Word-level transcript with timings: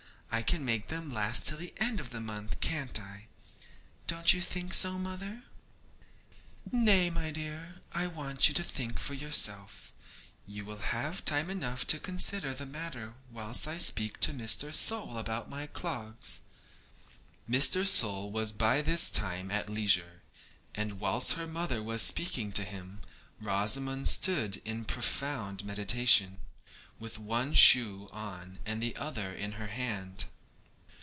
I 0.33 0.43
can 0.43 0.63
make 0.63 0.87
them 0.87 1.13
last 1.13 1.45
till 1.45 1.57
the 1.57 1.73
end 1.75 1.99
of 1.99 2.11
the 2.11 2.21
month, 2.21 2.61
can't 2.61 2.97
I? 3.01 3.27
Don't 4.07 4.31
you 4.33 4.39
think 4.41 4.73
so, 4.73 4.97
mother?' 4.97 5.43
'Nay, 6.71 7.09
my 7.09 7.31
dear, 7.31 7.81
I 7.91 8.07
want 8.07 8.47
you 8.47 8.53
to 8.53 8.63
think 8.63 8.97
for 8.97 9.13
yourself; 9.13 9.91
you 10.47 10.63
will 10.63 10.77
have 10.77 11.25
time 11.25 11.49
enough 11.49 11.85
to 11.87 11.99
consider 11.99 12.53
the 12.53 12.65
matter 12.65 13.15
whilst 13.29 13.67
I 13.67 13.77
speak 13.77 14.21
to 14.21 14.31
Mr. 14.33 14.73
Sole 14.73 15.17
about 15.17 15.49
my 15.49 15.67
clogs.' 15.67 16.39
Mr. 17.47 17.85
Sole 17.85 18.31
was 18.31 18.53
by 18.53 18.81
this 18.81 19.09
time 19.09 19.51
at 19.51 19.69
leisure, 19.69 20.21
and 20.73 21.01
whilst 21.01 21.33
her 21.33 21.45
mother 21.45 21.83
was 21.83 22.03
speaking 22.03 22.53
to 22.53 22.63
him 22.63 23.01
Rosamond 23.41 24.07
stood 24.07 24.61
in 24.63 24.85
profound 24.85 25.65
meditation, 25.65 26.37
with 26.99 27.17
one 27.17 27.51
shoe 27.51 28.07
on 28.11 28.59
and 28.63 28.79
the 28.79 28.95
other 28.95 29.33
in 29.33 29.53
her 29.53 29.65
hand. 29.65 30.25